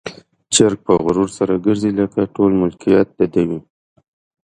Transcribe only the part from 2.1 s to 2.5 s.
چې